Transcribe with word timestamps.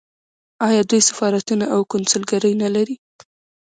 آیا 0.67 0.81
دوی 0.89 1.01
سفارتونه 1.09 1.65
او 1.73 1.81
کونسلګرۍ 1.91 2.53
نلري؟ 2.63 2.95